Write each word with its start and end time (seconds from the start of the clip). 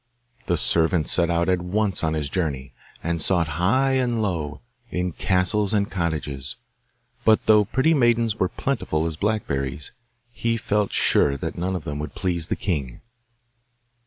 The 0.47 0.57
servant 0.57 1.07
set 1.07 1.29
out 1.29 1.47
at 1.47 1.61
once 1.61 2.03
on 2.03 2.15
his 2.15 2.27
journey, 2.27 2.73
and 3.03 3.21
sought 3.21 3.49
high 3.61 3.91
and 3.91 4.19
low 4.19 4.61
in 4.89 5.11
castles 5.11 5.75
and 5.75 5.91
cottages; 5.91 6.55
but 7.23 7.45
though 7.45 7.65
pretty 7.65 7.93
maidens 7.93 8.37
were 8.39 8.49
plentiful 8.49 9.05
as 9.05 9.15
blackberries, 9.15 9.91
he 10.31 10.57
felt 10.57 10.91
sure 10.91 11.37
that 11.37 11.55
none 11.55 11.75
of 11.75 11.83
them 11.83 11.99
would 11.99 12.15
please 12.15 12.47
the 12.47 12.55
king. 12.55 13.01